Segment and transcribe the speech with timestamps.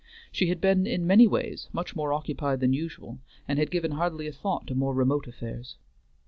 [0.31, 4.25] She had been in many ways much more occupied than usual, and had given hardly
[4.25, 5.77] a thought to more remote affairs.